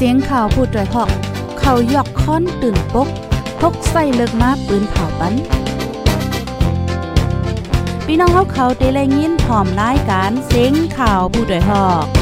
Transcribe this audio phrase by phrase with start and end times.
[0.00, 1.10] เสียงข่าวพูดด้วยหอก
[1.60, 3.08] เขายอกค้อนตื่นปก
[3.60, 5.34] พกใส่เลิกมาปืนเผาปัน
[8.06, 12.17] พี่น้องเขาเขาเตะแลยินพร้อมรายการเสียงข่าวผู้ด้วยหอก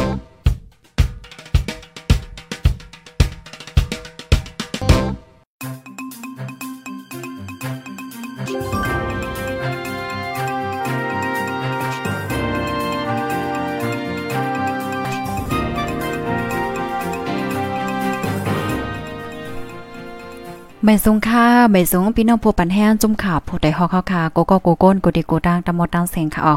[20.88, 26.56] ไม่สูงค่าไม่สูงพี่น้องผู้ปันแห้งจุ่มข่าวผู้ใดฮอกค่ะโกโก้โกโก้นกูดีกูดังตะมดตังเสียงค่ะอ๋อ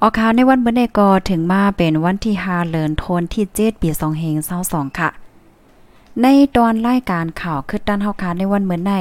[0.00, 4.36] ออกข่าวในวันเมื่อใดก็ถึงมาเป็นวันที่5เดือนธันที่7ปี2เฮง
[4.68, 5.08] 22ค่ะ
[6.22, 8.94] ในตอนรายการข่าวคือด้านเฮาคาในวันเหมือนใน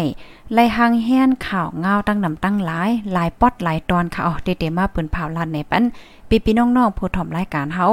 [0.54, 5.84] ไล่หังแหนข่าวเงาตั้งนำตั้งหลายหลายปอดหลายตอนค่ะอ๋อเดๆมาปืนเผาลันในปัน
[6.30, 7.86] ปีพี่น้องๆผู้ถ่อมรายการเฮา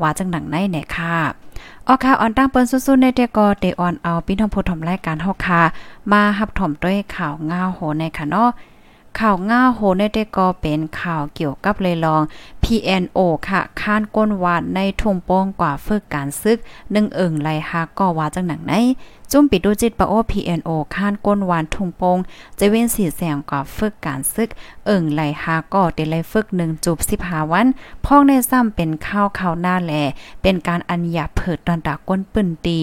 [0.00, 1.14] ว่าจังหนังในแน่ค่ะ
[1.86, 5.60] ออค่ะออนตั้งเปิ้นสู้ๆในเตกอเตออนเอาพี่น้องผู้ถ่อมรายการเฮาค่ะ
[6.12, 8.48] มารับถ่อมด้วยข่าวเงาโหในค่ะเนาะ
[9.20, 12.22] ข่าวง่าโหในเตก็เป็นข่าวเกี่ยวกับเลยลอง
[12.62, 13.18] PNO
[13.48, 16.58] ค่ะค้านก้นวาดในทุ่งโป้งกว่าฝึกการซึก
[16.94, 18.72] นึ่งเอิงไหลฮาก็ว่าจังหนังไหน
[19.30, 22.18] จุ่มปิดดูจิตปะโอ PNO ค้านก้นวานทุ่งโป้ง
[22.58, 24.48] จะเว้นสีแสงกว่าฝึกการซึก
[24.86, 27.66] เอิงไหลฮาก็เตไลฝึกหนึ่งจูบสิบหาวัน
[28.04, 29.92] พ้องในซ้ำเป็นข้าวข้าวหน้าแหล
[30.42, 32.80] เป็นการอัญญาเผิดตอนตาก้นปืนตี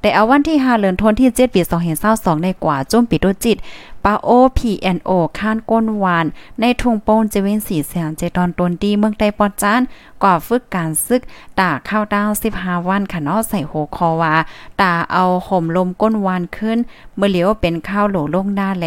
[0.00, 1.60] แต่เอาวันที่5เดือนธันวาคมที่7ปี
[2.02, 3.56] 2022ในกว่าจุ่มปิดดจิต
[4.04, 6.26] ปาโอ PNO ข้านก้นวาน
[6.60, 9.80] ในทุ่งโป้งเจเวนสีแสงเจตอนตนดีเมืองใต้ปอจาน
[10.22, 11.22] กว่าฝึกการซึก
[11.58, 12.28] ตาเข้าดาว
[12.58, 14.34] 15วันค่ะเนาะใส่โหคอว่า
[14.80, 16.78] ตาเอาห่มลมก้นวานขึ้น
[17.16, 18.86] เมื่อเหลียวเป็นข้าวโหลลงหน้าแล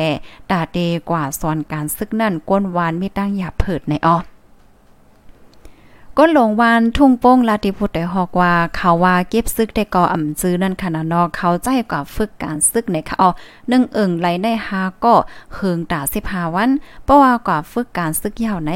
[0.51, 0.77] ตาเด
[1.09, 4.17] กว่าสอนการซึกนั่นก้นวานมีตั้งหยาเผิดในออ
[6.17, 13.29] ก้นหลงวานทุ่งโป้งลาติพุทธได้ฮอกว่าเขาว่าเก็บซึกได้ก่ออ่ำซื้อนั่นค่ะนะนอกเขาใจกว่าฝึกการซึกในค่ะอ๋อ
[13.71, 15.13] นึ่งเอิงไหลในฮาก็
[15.53, 16.69] เฮืองตา15วัน
[17.05, 18.71] เพราะว่ากว่าฝึกการซึกยาวใน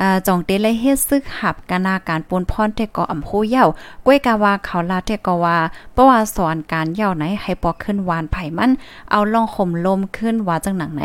[0.00, 3.68] อ่าจองเตเลยเฮ็ดซึกหับกานาการปนพรเทก่ออ่ำโคยาว
[4.06, 5.58] ก้วยกาว่าเขาลาเทก็ว่า
[5.92, 8.70] เพราะว่าสอนการยาวไหนให้ปอขึ้นวานไผ่มัน
[9.10, 11.02] เอาลองข่มลมขึ้นว่าจังหนังไหน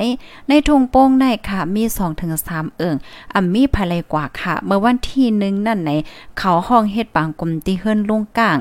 [0.47, 2.29] ในทุ่งโป้งในค่ะมี2-3ถึง
[2.77, 2.95] เอิง
[3.33, 5.91] อ่ำมีภายไลกว่าค่ะ เมื่อวันที่1นั่นใน
[6.37, 8.57] เขาห้องเฮ็ดปางกลมตีเฮิรนลุงก้าง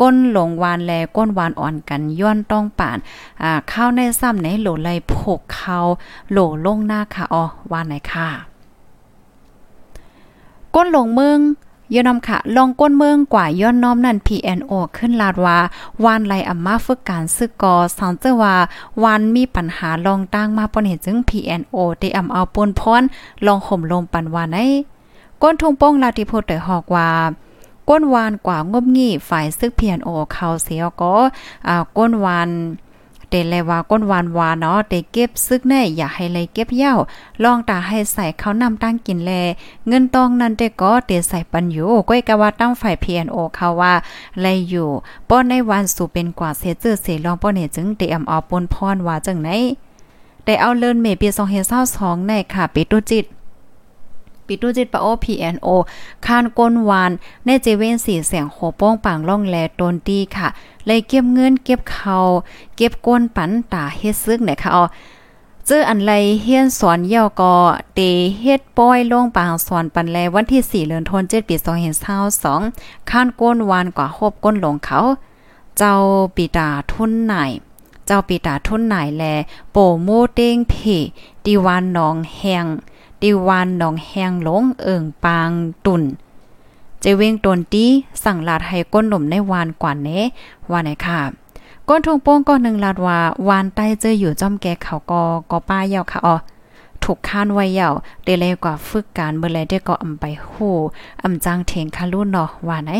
[0.00, 2.98] ก้นหลงวานแลก้นวานอ่อนกันย้อนต้องป่าน
[3.42, 5.78] อ่าข้าวในซ้ำในโหลไหลพกเขา
[6.30, 8.28] โหลลงหน้าค่ะอ๋อวานไหนค่ะ
[10.74, 11.40] ก้นหลงเมือง
[11.94, 15.58] ยอนำค่ะ ลองก้นเมืองกว่าย้อนน้อมนั่น PNO ขึ้นลาดว่า
[16.04, 18.54] วานไหลอัมมาฝึกการซึกกอสังเจอว่า
[19.02, 23.02] วานมีปัญหาลองตั้งมาปนเหตุจึง PNO ได้อำเอาปนพร
[23.46, 24.58] ลองห่มลมปันวานใน
[25.42, 27.10] ก้นทุ่งโป้งลาติโพุทธได้หอกว่า
[27.88, 31.14] ก้นวานกว่างบงี้ฝ่ายซึกเพียนโอเขาเสียก็
[31.68, 32.48] อ่าก้นวาน
[33.28, 36.94] เตเลว่าก้นวานวาเนาะเตเก็บซึกแน่อย่าให้เลยเก็บเย้า
[37.42, 39.32] ลองตาให้ใส่เขานำตั้งกินแล
[39.88, 43.92] เงินตองนั้นเตก็เตใส่ปันอยู่ก้อยกะว่าตั้งฝ่าย PNO เขาว่า
[44.40, 44.88] ไลอยู่
[45.28, 49.48] ป้อนในวันสู่เป็นกว่าเสจื้อเสลองป้อนเนจึงเตอำเอปนพรว่าจังไหน
[50.44, 51.28] แต่เอาเลินเมปี
[51.78, 53.24] 2022ในค่ะปิตุจิต
[54.52, 55.68] ปิตุจิตปะโอ PNO
[56.26, 57.10] คานก้นวาน
[57.46, 60.48] ในเจเวนสีเสียงโหป้งปังล่องแลตนตีค่ะ
[60.86, 62.18] เลยเก็บเงินเก็บเขา
[62.76, 64.84] เก็บก้นปันตาเฮ็ดซึกเนี่ยค่ะอ๋อ
[65.66, 66.12] เจออันไร
[66.42, 67.54] เฮียนสอนเย่าก็
[67.94, 68.00] เต
[68.40, 71.54] เฮ็ดป้อยลงปางสอนปันแลวันที่ 4เดือนธันวาคมปี
[72.32, 75.00] 2022ข้านก้นวานกว่าโฮบก้นหลงเขา
[75.78, 75.94] เจ้า
[76.36, 77.34] ปิตาทุนไหน
[78.06, 79.24] เจ้าปิตาทุนไหนแล
[79.72, 80.74] โปโมเต้งเพ
[81.44, 82.66] ดีวานนองแหง
[83.22, 85.50] ติวานหนองแหงหลงเอิงปาง
[85.86, 86.02] ตุน
[87.00, 87.84] เจเวงตนตี
[88.24, 90.08] สั่งลาดให้ก้นหนุ่มในวานกว่าเน
[90.70, 91.20] ว่าไหนค่ะ
[91.88, 93.18] ก้นทงโป้งก้อนหนึ่งลาดว่า
[93.48, 95.20] วานใต้เจออยู่จอมแกเขาก็
[95.50, 96.36] ก็ป้ายาวค่ะอ๋อ
[97.04, 97.94] ถูกค้านไว้ยาว
[98.24, 100.54] เดเลยกว่าฝึกการเมื่อไรได้ก็อำไปโห
[101.22, 102.90] อำจังเทงคารุ่นเนาะว่าไหน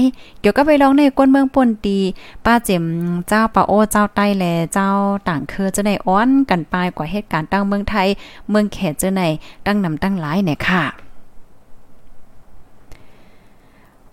[0.40, 1.98] เกี่ยวกับไปลองในก้นเมืองป่นตี
[2.44, 2.84] ป้าเจม
[3.28, 4.88] เจ้าปาโอเจ้าใต้แลเจ้า
[5.28, 8.08] ต่างคือจะได้อ้อนกันปลายกว่าเหตุการณ์ตั้งเมืองไทย
[8.50, 9.22] เมืองแขกจะใน
[9.66, 10.84] ตั้งนำตั้งหลายเนี่ยค่ะ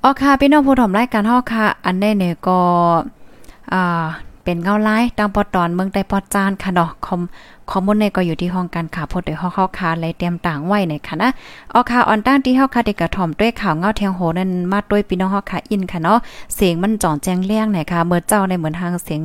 [0.03, 2.59] ออค่ะพี่น้องผู้ถมรายการเฮาค่ะ อันนี้เนี่ยก็
[3.73, 4.05] อ่า
[4.49, 7.21] เป็นเงาไล่ตังปอตอนเมืองใต้ปอจานค่ะเนาะคอม
[7.69, 11.29] ข้อมูลในก็อยู่ที่ห้องการข่าวพดโดยห้องข้าคาเลยเตรียมต่างไว้ในค่ะนะ
[11.71, 16.17] เอข่าวออนตั้งที่เฮาคาได้กกระถ่อมด้วยข่าวเงาเทียงโหนั่นมาด้วยพี่น้องเฮาคาอินค่ะเนาะ
[16.55, 19.21] เสียงมันจ่องแจ้งเลี้ยงไหนค่ะเมื่อเจ้าในเหมือนทางเสียง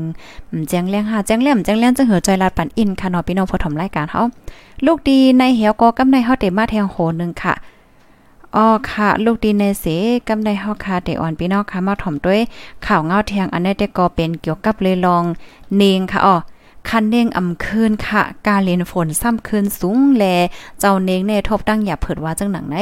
[0.68, 4.22] แจ้งเลี้ยงหาแจ้งเลี้ยมแจ้งเลี้ยงจะเหือใจลาดปันอินค่ะเนาะพี่น้องผู้ถมรายการเฮา
[4.86, 7.54] ลูกดีในเหี่ยวก็กำในเฮาได้มาเทียงโหนึงค่ะ
[8.56, 9.84] อ๋อค่ะ ลูกดีในเส
[10.28, 12.40] กำในเฮาค่ะเดอ่อนพี่น้องค่ะมาถ่อมด้วย
[12.86, 15.24] ข่าวเงาเทียงอันนี้ได้ก็เป็นเกี่ยวกับเลยลอง
[15.76, 16.36] เนงค่ะอ๋อ
[16.88, 20.24] คันเน่งอำคืนค่ะ กาเรียนฝนซ้ำคืนสูงแล
[20.80, 22.76] เจ้าเนงในทบตั้งอย่าเผิดว่าจังหนังไหน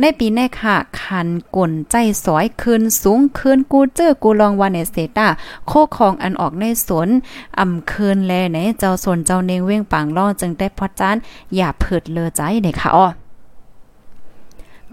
[0.00, 1.94] ในปีแน่ค่ะ คันก่นใจ
[2.24, 5.28] สอยคืนสูงคืนกูเจอกูลองวันเนเซตา
[5.66, 7.08] โคของอันออกในสน
[7.58, 11.16] อำคืนแลไหนเจ้าสนเจ้าเนงเว้งปางล่อจึงได้พอจาน
[11.56, 13.06] อย่าเผิดเลอใจเด้ค่ะอ้อ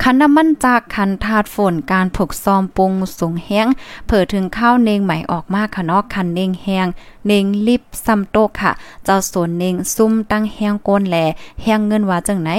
[0.03, 3.67] คันน้ำมันจากคันธาดฝนการผกซอมปรุงสูงแห้ง
[4.07, 6.87] เผอถึงข้าวเนงใหม่ออกมาค่ะเนาะคันเนงแห้ง
[7.27, 8.71] เนงลิบซ้ำโตค่ะ
[9.03, 11.17] เจ้าสนเนงซุ่มตั้งแห้งก้นแหล
[11.63, 12.49] แห้งเงินว่าจังไหน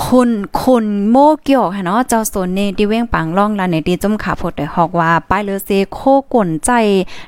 [0.00, 0.30] คุณ
[0.60, 6.00] คุณโมเกี่ยวค่ะเนาะเจ้าโซนเนดิเว้งปังล่องลาในดีจุ่มขาพดได้ฮอกว่าป้ายเลเซโค
[6.34, 6.70] ก่นใจ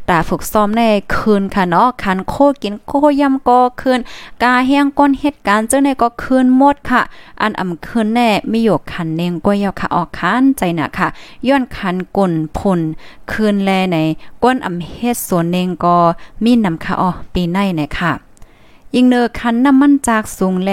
[0.06, 0.82] แต่ฝึกซ้อมใน
[1.14, 4.00] คืนค่ะเนาะคันโคกินโคยำก็คืน
[4.42, 7.02] กาแห้งก้นเหตุการณ์เจ้าในก็คืนหมดค่ะ
[7.40, 11.08] อันอำคืนแน่มีอยู่คันเนงก้อยาวค่ะออกคันใจน่ะค่ะ
[11.48, 12.80] ย้อนคันก่นพล
[13.30, 13.96] คืนแลใน
[14.42, 15.96] ก้นอำเฮ็ดสวนเนงก็
[16.44, 18.23] มีนำค่ะอ๋อปีในเนี่ยค่ะ
[18.94, 20.72] ยิงเนอคันน้ำมันจากสูงแล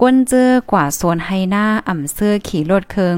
[0.00, 3.16] กวนเจอกว่าสวนไฮหน้าอ่ำเสื้อขี่รถเคิง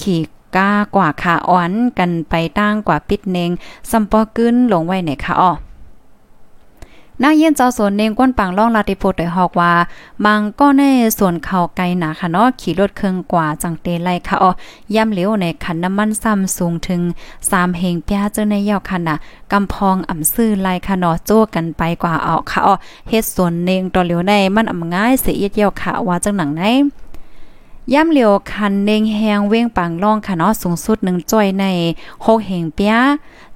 [0.00, 0.20] ขี่
[0.56, 3.50] ก้ากว่าขาอ่อนกันไปตั้งกว่าปิดเนง
[3.90, 5.52] ซัมปอกึ้นลงไว้ไหนคะอ้อ
[7.22, 9.72] นางเย็นเจ้าสวนเนงก้นปังล่องลาติโพดได้ฮอกว่า
[10.24, 10.82] มังก็ใน
[11.18, 14.50] ส่วนเขาไกลหนาค่ะเนาะขี่รถเครื่องกว่าจังเตไลค่ะอ๋อ
[14.94, 17.00] ย่ำเหลวในขันน้ำมันซ้ำสูงถึง
[17.40, 19.16] 3เฮงปยาเจ้าในยาวค่ะนะ
[19.52, 22.74] กำพองอ่ำซื่อไลค่ะเนาะโจ้กันไปกว่าเอาค่ะอ๋อ
[23.08, 26.62] เฮ็ดสวนเนงต่อเหลวในมันอ่ำง่ายเสียเอียดยาวค่ะว่าจังหนังไหน
[27.94, 31.64] ย่ำเหลียวคันเนงแหงเว้งปังล่องค่ะเนาะสูงสุดหนึ่งจ้อยใน
[32.24, 32.94] หกแหงเปีย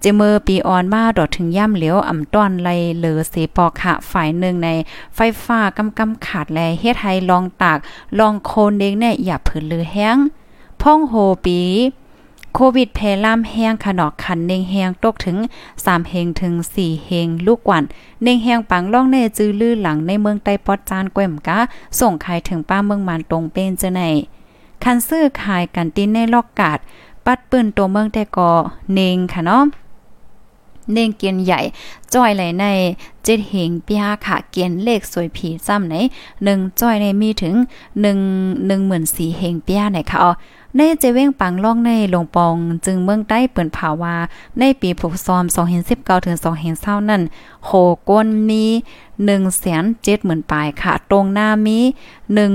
[0.00, 2.68] เจเมอปีออนมาดอดถึงย่ำเหลียวอ่ำต้อนไล
[2.98, 4.68] เหลือเสปอค่ะ ฝ่ายหนึ่งใน
[5.14, 7.78] ไฟฟ้ากำกำขาดแลเฮ็ดให้ลองตาก
[8.18, 10.16] ลองโคนเด้งเนี่ยอย่าผืนลือแห้ง
[10.82, 11.58] พ่องโฮปี
[12.54, 15.38] โควิดแพร่ล่ามแห้งขนอกคันเน่งแห้งตกถึง
[15.74, 17.84] 3เฮงถึง4เฮงลูกกวัน
[18.22, 21.58] เน่งแห้งปังล่องในจือลื่อหลังในเมืองไต้ปอดจานก้มกะ
[21.98, 24.00] ส่งขายถึงป้าเมืองมันตรงเป็นเจไหน
[24.82, 26.78] คันซื้อขายกันตินในลอกกาด
[27.24, 28.50] ปัดปืนตัวเมืองแต่ก็
[28.92, 29.64] เน่งค่ะเนาะ
[30.92, 31.60] เน่งเกียนใหญ่
[32.12, 32.64] จ้อยไหลใน
[33.24, 35.94] เจ็ดเหงปียค่ะเกียนเลขสวยผีซ้ำไหน
[36.44, 37.54] หนึ่งจ้อยในมีถึง
[38.00, 38.18] หนึ่ง
[38.66, 40.32] หนึ่งหมื่นสี่เหงปียไหนค่ะอ๋อ
[40.76, 44.16] ในเจเว้งปังล่องในหลวงปองจึงเมืองใต้เปิ่นผาว่า
[44.58, 45.44] ในปีผูกซอม
[45.84, 46.36] 2019ถึง
[46.72, 47.22] 2020นั้น
[47.64, 47.70] โห
[48.08, 48.64] ก้นมี
[49.36, 51.78] 170,000ปลายค่ะ ตรงหน้ามี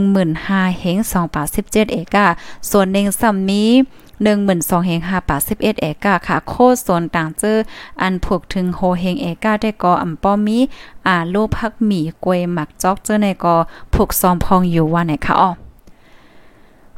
[0.02, 0.98] 15,000เฮง
[1.46, 2.26] 287เอกา
[2.70, 3.64] ส่วนเน่งซ้ำมี
[4.24, 6.54] หนึ่งหมื่นสองเฮงห้าปาสิบเอ็ดเอกาค่ะ โค
[6.84, 7.58] โซนต่างเจอ
[8.02, 10.60] อันผูกถึงโฮเฮงเอกาได้กออ่ำป้อมี
[11.08, 13.56] อ่าลูพักหมีกวยหมักจอกเจอในกอ
[13.94, 15.52] ผูกซอมพองอยู่ว่าไหนคะอ๋อ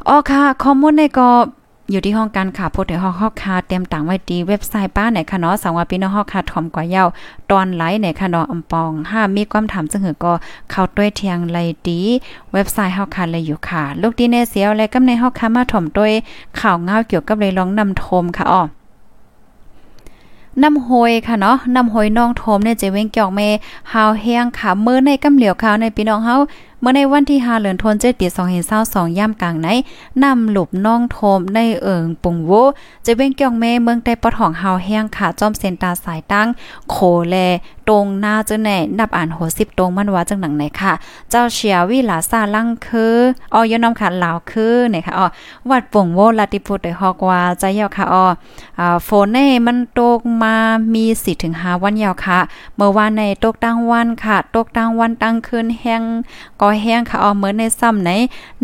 [0.10, 1.30] อ๋อค่ะข้อมูลในก็
[1.92, 7.06] อยู่ที่ห้องการค่ะโพดห้องฮอกคาเตรียมต่างไว้ดีเว็บไซต์ป้าไหนคะเนาะสังวาพี่น้องฮอกคาถอมกว่าเย้า
[7.52, 10.34] ตอนไลฟ์ไหนคะเนาะอำปองห้ามีความถามจึงหือก็
[10.72, 11.58] เข้าด้วยเทียงไล
[11.88, 12.00] ดี
[12.54, 16.12] เว็บไซต์ฮอกคาเลยอยู่ค่ะ ลูกดีเนเสียวและกำในฮอกคามาถอมด้วย
[16.60, 18.62] ข่าวเงาเกี่ยวกับเลยลองนำโทมค่ะอ้อ
[20.64, 23.42] น้ำหอยค่ะเนาะน้ำหอยน้องโทมเนี่ยจะเว้งเกี่ยวเม
[23.94, 26.36] ฮาวแห้งค่ะเมื่อในกำเหลียวขาวในพี่น้องเฮา
[26.82, 28.28] เมื่อในวันที่5เดือนธันวาคมปี
[28.74, 29.68] 2022ย่ำกลางไหน
[30.24, 32.52] นำหลบน้องโทมในเอิงปุงโว
[33.06, 36.48] จะเว้งเกี่ยวเมเมืองใต้ปอทองเฮาแห้งค่ะจอมเซนตาสายตั้ง
[36.90, 36.96] โค
[37.30, 37.36] แล
[37.88, 40.94] ตรงหน้าเจ้าแน่นับอ่านโห10ตรงมันว่าจังหนังไหนค่ะ
[41.30, 43.16] เจ้าเชียวิลาซาลังคือ
[43.54, 45.28] อ๋อยน้อมค่ะลาวคือเนี่ยค่ะอ๋อ
[45.70, 48.26] วัดปุงโวลาติพุทธได้ฮอกว่าใจยาวค่ะอ๋อ
[48.80, 50.56] อ่าฝนเน่มันตกมา
[50.94, 52.40] มี4ถึง5วันยาวค่ะ
[52.76, 56.04] เมื่อวานในตกตั้งวันค่ะ ตกตั้งวันตั้งคืนแห้ง
[56.62, 58.10] ก็แห้งค่ะเอาเหมือนในซ้ำไหน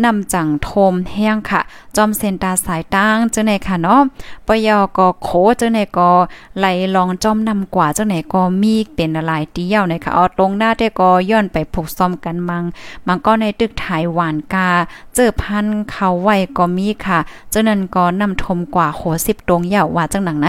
[0.04, 1.60] นำจังโทมแห้งค่ะ
[1.96, 4.00] จอมเซนตาสายตั้งเจ้าไหนค่ะเนาะ
[4.46, 6.10] ปยอก็โคเจ้าไหนก็
[6.58, 12.64] ไหลลองจอมนำกว่าเจ้าไหนก็มีเป็นอะไรเดียวไหนะคะเอาตรงหน้าได้ก็ย้อนไปผูกซ้อมกันมัง
[13.06, 14.68] มันก็ในตึกถ่ายหวานกา
[15.14, 17.18] เจอพันเขาไว้ก็มีค่ะ
[17.50, 20.48] เจ้านั้นก็นำทมกว่าโหสิบตรงยาวว่าจังหนังไหน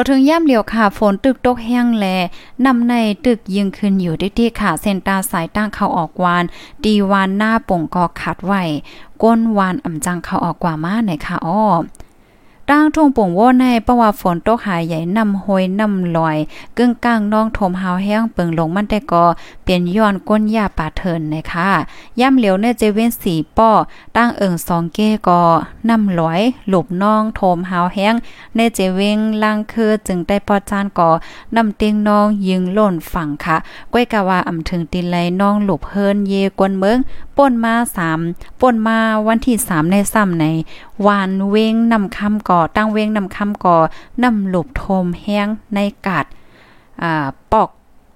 [0.00, 2.06] ดถึงย่ำเหลียวค่ะฝนตึกตกแห้งแล
[2.66, 2.94] นำใน
[3.24, 6.44] ตึกยิงขึ้นอยู่ที่ค่ะเส้นตาสายตั้งเขาออกวาน
[6.84, 8.62] ดีวานหน้าป่งกอขัดไว้
[9.22, 11.64] ก้นวานอ่ำจังเขาออกกว่ามาไหนค่ะอ้อ
[12.74, 16.36] ตั้งทุ่งป่งว่าในประว่าฝนตกหายใหญ่นำห้อยนำลอย
[16.78, 19.24] กึ่งกลางน้องถมหาวแห้งเปิงลงมันแต่ก็
[19.62, 21.70] เปลี่ยนย้อนก้นยาป่าเทินนะคะ
[22.20, 23.70] ย่ำเหลียวในเจเว้นสีป้อ
[24.16, 25.40] ตั้งเอิงสองเก้ก็
[25.88, 28.14] นำลอยหลบน้องถมหาวแห้ง
[28.56, 31.10] ในเจเวงล่างคือจึงได้ปอจานก่อ
[31.56, 33.56] นำเตียงน้องยิงหล่นฝั่งค่ะ
[33.92, 36.98] ก้อยกะว่าอำถึงตินไลน้องหลบเฮินเยกวนเมือง
[37.36, 38.20] ป่นมาสาม
[38.60, 40.44] ป่นมาวันที่สามในซ้ำใน
[41.06, 43.76] วานเวงนำคำก่อตั้งเวงนำคำก่อ
[44.22, 46.24] นำหลบโทมแห้งในกาด
[47.02, 47.70] อ่าปอก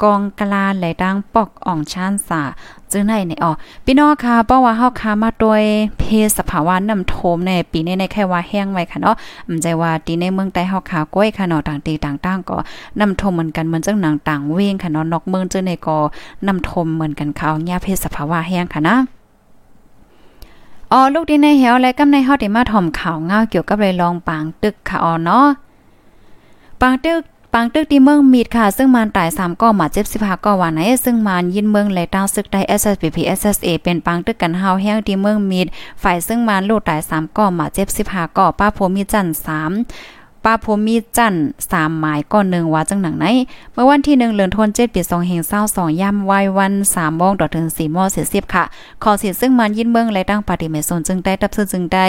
[0.04, 2.42] กองกลาไหลดังปอกอ่องชานสา
[2.92, 3.52] จึงไหนในอ๋อ
[3.84, 5.62] พี่น้องค่ะเพราะว่าเฮาคามาโดย
[5.98, 9.16] เพศสภาวะน้ำโทมในปีนี้ในแค่ว่าแห้งไว้ค่ะเนาะ
[9.48, 12.58] อำใจว่าตีในเมืองใต้เฮาคาก้อยค่ะเนาะต่างตีต่างๆก็
[13.00, 15.98] น้ำทมเหมือนกันเหมือนจังหนังต่างเวงค่ะเนาะนอกเมืองจึงในก็
[16.46, 18.96] น้ำทมเหมือนกันเขาญาเพศสภาวะแห้งค่ะนะ
[20.92, 25.46] อ๋อลูกดีในเหวและกำในเฮาได้มาถ่อมข่าวเงาเกี่ยวกับเลยลองปางตึกค่ะอ๋อเนาะ
[26.80, 27.20] ปางตึก
[27.54, 35.66] ปางตึกที่เมืองมีดค่ะ ซึ่งมันตาย3ก็มาเจ็บ15ก็ว่าไหนซึ่งมันยินเมืองไหลตาซึกได้ SSPP SSA เป็นปางตึกกันเฮาแห้งที่เมืองมีด
[36.02, 39.36] ฝ่ายซึ่งมันลูกตาย3ก็มาเจ็บ15ก็ป้าโพมีจันทร์
[39.78, 40.15] 3
[40.46, 41.34] ป้าพมีจัน
[41.70, 43.26] สามหมายก้อนหนึ่งว่าจังหนังไหน
[43.72, 48.64] เมื่อวันที่หนึ่งเลือนทนเจ็ดปีสองเฮงเศร้าสองย่ำวัยวันสามโมงต่อถึงสี่โมงเสียสิบค่ะ
[49.02, 52.06] ขอสิซึ่งมันยินเมืองและตั้งปฏิเมโซนจึงได้ตับซื้อจึงได้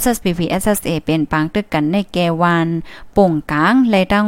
[0.00, 2.68] SSPP SSA เป็นปางตึกกันในแกวัน
[3.16, 4.26] ป่งกลางและตั้ง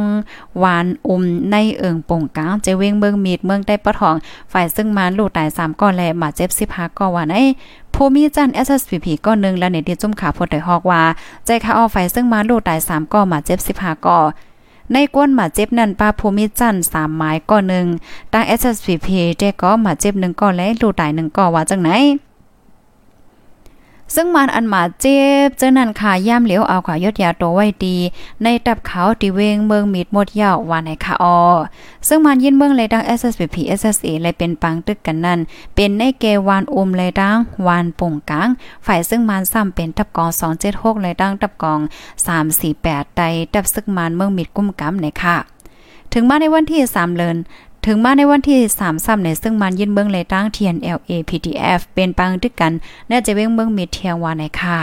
[0.63, 4.15] วานอุมในเอิงป่งกลางเจเวงเมืองมีดเมืองได้ปะทอง
[4.51, 7.35] ฝ่ายซึ่งมันลูกตายสามก้อนและมาเจ็บสิบห้าก้อนว่าใน
[7.95, 11.03] ผู้มีจัน SSPP ก็หนึ่งและเนติจุ่มขาพดได้ฮอกว่า
[11.45, 14.19] ใจคาออไฟซึ่งมาลูตาย 3ก่อมาเจ็บ 15ก่อ
[14.91, 17.85] ในก้นหมาเจ็บนั่นป้าภูมิจันสามไม้ก่อหนึ่ง
[18.33, 19.07] ตั้ง SSPP
[19.37, 21.89] เจก็หมาเจ็บหนึ่งก่อและลูตายหนึ่งก่อว่าจังไหน
[24.15, 27.97] ซึ่งมันอันหมาเจ็บเจ้านั่นค่ะย่ามเหลียวเอาขายดยาตัวไว้ดี
[28.43, 31.37] ในตับเขาตีเวงเมืองมีดหมดยาววานในค่ะออ
[32.07, 35.39] ซึ่งมันยินเมืองเลยดัง SSPP SSA เลยเป็นปังตึกกันนั่น
[35.75, 37.37] เป็นในเกวานอุมเลยดัง
[37.67, 38.49] วานป่งกลาง
[38.85, 40.29] ฝ่ายซึ่งมันซ้ำเป็นตับกอง
[40.65, 41.79] 276เลยดังตับกอง
[42.47, 45.37] 348ใดตับซึ่งมันเมืองมีดกุ้มกำในค่ะ
[46.13, 47.37] ถึงมาในวันที่3เลิน
[47.85, 52.71] ถึงมาในวันที่3ซ้ำในซึ่งมันยินเบื้องเลยตั้ง TNLA PTF เป็นปังด้วยกัน
[53.09, 54.79] น่าจะเว้งเบื้องมีเทียงวาในค่ะ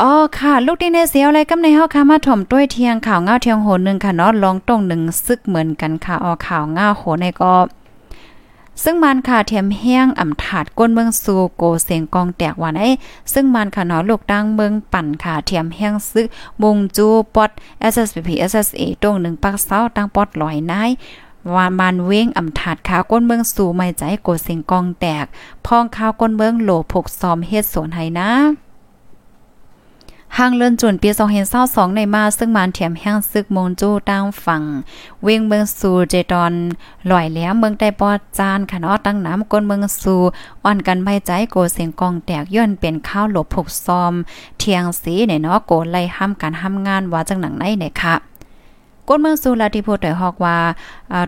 [0.00, 7.54] อ๋อค่ะ ลูกดีในเสียวอะไรกำในเฮาค่ะมาถ่อมต้วยเทียงข่าวเงาเทียงโหนึงค่ะเนาะลองตรงหนึ่งซึกเหมือนกันค่ะอ๋อข่าวเงาโหในก็
[8.82, 12.90] ซึ่งมันค่ะเทียมแห้งอ่ำถาดก้นเมืองซูโกเสียงกองแตกวันไอ้
[13.32, 16.26] ซึ่งมันค่ะเนาะลูกดังเมืองปั่นค่ะเทียมแห้งซึก
[16.62, 17.50] มงจูปอด
[17.92, 20.90] SSPP SSA ตรงหนึ่งปักเสาตั้งปอดลอยนาย
[21.54, 25.24] ว่ามันเว้งอ่ำถาดขาก้นเมืองสู่ไม่ใจโกเสียงกองแตก
[25.66, 28.30] พองข้าวก้นเมืองโหลผกซอมเฮ็ดสวนให้นะ
[30.38, 31.08] หางเลินจุนปี
[31.52, 34.62] 2022ในมาซึ่งมันเถียมแห้งซึกมงจู้ตั้งฝั่ง
[35.22, 36.54] เวงเมืองสูเจดอน
[37.10, 40.16] ลอยแหลมเมืองใต้ปอดจานค่ะเนาะตั้งน้ำก้นเมืองสู
[40.64, 44.12] อ่อนกันไม่ใจโกเสียงกองแตกย่นเป็นข้าวหลบผกซอม
[44.58, 48.35] เทียงสีเนี่ยเนาะโกไล่ห้ามการห้ามงานว่าจังหนังไหนเนี่ยค่ะ
[49.08, 50.56] ก้นเมืองสุราธิพูดได้ฮอกว่า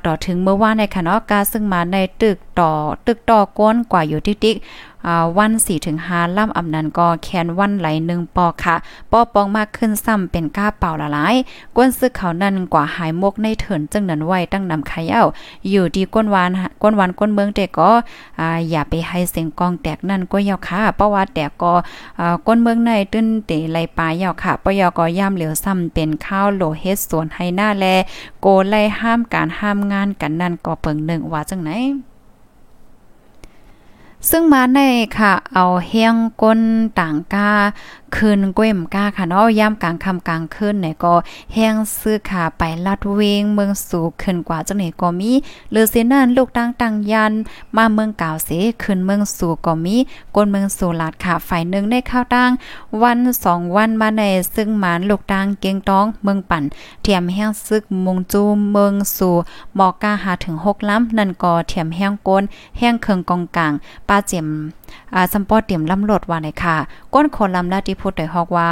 [0.06, 2.70] ต่อถึงเมื่อวานในคณะกาซึ่งมาในตึกต่อ
[3.06, 4.56] ตึกต่อก้นกว่าอยู่ติ๊ก
[5.38, 8.76] วัน4ถึง5ล่ำอำนันก็แคนวันไหลหนึ่งปอค่ะ
[9.12, 11.34] ปอปองมากขึ้นซ้ำเป็นก้าเป่าละลาย
[11.76, 15.20] ก้นซึกเขานั่นกว่าหายมกในเถินจึงนั้นไว้ตั้งนำขยา
[15.68, 16.50] อยู่ดีก้นวาน
[16.82, 17.90] ก้นวานก้นเมืองแต่ก็
[18.70, 21.72] อย่าไปให้เสียงกองแตกนั่นก็ยาวค่ะเพราะว่าแตกก็
[22.46, 27.86] ก้นเมืองในตื้นเตไหลปลายยาวค่ะปยก็ย่ำเหลียวซ้ำเป็นข้าวโลเฮ็ดสวนให้หน้าแล
[28.40, 31.72] โกไล่ห้ามการห้ามงานกันนั่นก็เปิงหนึ่งว่าจังไหน
[34.30, 34.80] ซึ่งมาใน
[35.18, 36.60] ค่ะ เอาเฮียงก้น
[37.00, 37.50] ต่างกา
[38.16, 41.14] คืนก้มก้าค่ะเนาะย่ำกลางคำกลางคืนเนี่ยก็
[41.54, 45.32] แห้งซื้อขาไปลัดเวงเมืองสู่ขึ้นกว่าจังไหนก็มี
[45.70, 47.32] หรือสินั่นลูกตั้งตังยัน
[47.76, 48.48] มาเมืองก่าเส
[48.82, 49.96] ขึ้นเมืองสู่ก็มี
[50.34, 52.50] ก้นเมืองสู่ลาดค่ะฝ่ายหนึ่งได้ข้าวตั้ง
[53.02, 54.22] วันสองวันมาใน
[54.54, 56.64] ซึ่งหมานลูกตังเกียงต้องเมืองปั่น
[57.02, 59.34] เทียมแห้งซึกมงจูเมืองสู่
[59.76, 62.42] หมอกาหาถึงหกล้ำนั่นก็เทียมแห้งก้น
[62.78, 63.72] แห้งเคืองกองกลาง
[64.08, 64.48] ป้าเจียม
[65.14, 66.76] อ่าสัมปอเตรียมลำรถว่าในค่ะ
[67.14, 68.70] ก้นคนลำละที่พูดได้ฮอกว่า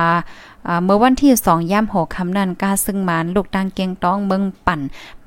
[0.84, 4.80] เมื่อวันที่2ย่ำหกคำนั้นกาซึ่งมานลูกดังเกียงต้องเมืองปั่น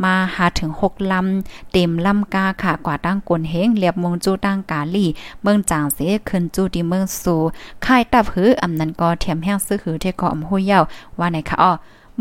[0.04, 5.10] มาหาถึง6ลำ เต็มลำกาค่ะกว่าตั้งกวนเฮงเรียบมงจูตั้งกาลี่
[5.42, 7.42] เมืองจางเสขึ้นจูที่เมืองสู่
[7.86, 10.80] ค่ายตับหืออำนั้นก็เทียมแห้งซื้อหือเทกอำหู้เยา
[11.20, 11.72] ว่าในค่ะอ้อ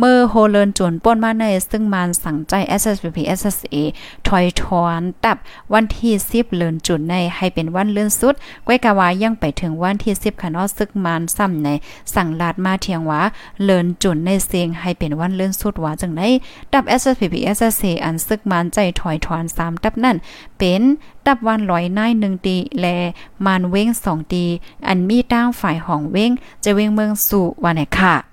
[0.01, 3.77] เมื่อโฮเลินจวนป่นมาในซึ่งมันสั่งใจ SSPP SSA
[4.27, 5.37] ถอยถอนตับ
[5.73, 8.35] วันที่10เลินจุนในให้เป็นวันเลื่อนสุด
[8.67, 11.69] ก้อยกาวายังไปถึงวันที่10ค่ะเนาะซึ่งมันซ้ำใน
[12.15, 13.23] สั่งลาดมาเทียงว่า
[13.65, 16.23] เลินจุนในเสียงให้เป็นวันเลื่อนสุดว่าจังได
[16.73, 20.17] ตับ SSPP SSA อันซึกมันใจถอยถอน3ตับนั่น
[20.59, 20.83] เป็น
[21.27, 22.87] ตับวันลอยนายหนึ่งตีแล
[23.45, 24.45] มานเว้งสองตี
[24.87, 26.31] อันมีตั้งฝ่ายห้องเว้ง
[26.65, 28.28] จะเว้งเมืองสู่วันไหนค่ะ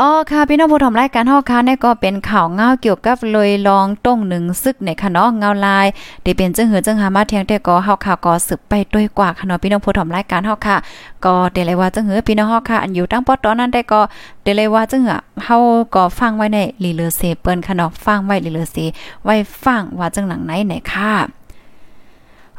[0.00, 5.86] อ๋อค่ะพี่น้องผู้ชมรายการเฮาค่ะนี่ก็เป็นข่าวเงาเกี่ยวกับเลยลองต้งหนึ่งซึกในค่ะเนาะเงาลาย
[6.22, 10.76] ได้เป็นจังหือจังหามาเทียงแต่ก็เฮาค่ะก็สืบไปด้วยกว่าค่ะเนาะพี่น้องผู้ชมรายการเฮาค่ะ
[11.24, 14.00] ก็ได้เลยว่าจังหือพี่น้องเฮาค่ะอันอยู่ตั้งปอตอนนั้นได้ก็
[14.42, 15.56] ได้เลยว่าจังหือเฮา
[15.94, 18.76] ก็ฟังไว้ในลีเลอเซเปิ้นค่ะเนาะฟังไว้ลีเลอเซ
[19.24, 19.34] ไว้
[19.64, 21.12] ฟังว่าจังหนังไหนไหนค่ะ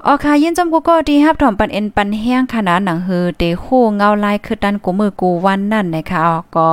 [0.05, 6.21] ออค่ะยินจมกูก็ดีครับถ่อมปันเอ็นปันแห้งขนาดหนังฮือเตคู่เงาลายคือดันกูมือกูวันนั่นนะคะ
[6.55, 6.69] ก็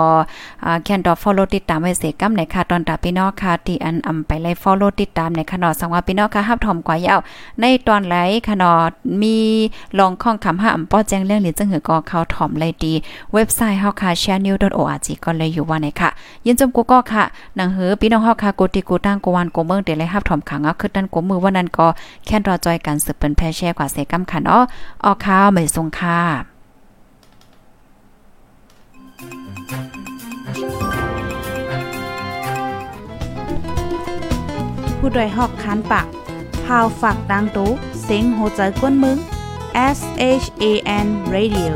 [0.85, 7.21] แคนดอฟอลโลติดตามไว้เสกัมในคะตอนตาพี่น้องค่ะที่อันอำไปไล่ฟอลโลติดตามในค่ะเนาะสังว่าพี่น้องค่ะรับถ่อมกว่ายาว
[7.61, 8.17] ในตอนไหล
[8.47, 8.81] ค่ะเนาะ
[9.23, 9.37] มี
[9.99, 12.93] ลองข้องคำห้าอำป้อแจ้งเรื่องหรือจังหือก็เขาถ่อมเลยดี
[13.33, 16.11] เว็บไซต์เฮาค่ะ channel.org ก็เลยอยู่ว่าไหนค่ะ
[16.47, 17.25] ยินจมกูก็ค่ะ
[17.57, 21.87] หนังหือพี่น้องเฮาค่ะกูติกูตั้งกูวันกูเมืองเดเลยรับถ่อมขังเอาคือดันกูมือว่านั้นก็
[22.27, 24.61] แคนรอจอยกันสืบเป็นแพแช่กว่าเซกัมขันอ้อ
[25.05, 26.21] ออกข้าวไม่ทรงค่า
[34.99, 36.07] ผู้ดยหอกคันปาก
[36.65, 37.71] พาวฝากดังตู้
[38.03, 39.19] เซ็งโหใจกวนมึง
[39.97, 40.01] S
[40.43, 40.65] H A
[41.05, 41.73] N Radio